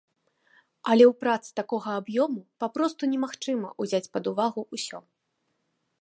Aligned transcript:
Але 0.93 1.05
ў 1.11 1.17
працы 1.23 1.49
такога 1.59 1.89
аб'ёму 2.01 2.41
папросту 2.63 3.03
немагчыма 3.13 3.69
ўзяць 3.85 4.11
пад 4.17 4.23
увагу 4.33 4.61
ўсё. 4.79 4.97